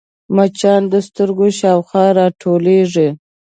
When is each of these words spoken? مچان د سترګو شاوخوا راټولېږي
مچان 0.35 0.81
د 0.91 0.93
سترګو 1.07 1.45
شاوخوا 1.59 2.05
راټولېږي 2.17 3.09